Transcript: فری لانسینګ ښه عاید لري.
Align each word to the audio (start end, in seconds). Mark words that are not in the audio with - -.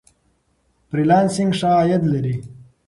فری 0.89 1.03
لانسینګ 1.09 1.51
ښه 1.59 1.69
عاید 1.77 2.03
لري. 2.13 2.35